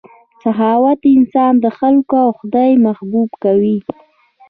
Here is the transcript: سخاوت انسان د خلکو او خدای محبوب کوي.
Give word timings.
سخاوت 0.43 1.01
انسان 1.17 1.53
د 1.63 1.65
خلکو 1.77 2.15
او 2.25 2.29
خدای 2.39 2.71
محبوب 2.85 3.29
کوي. 3.43 3.77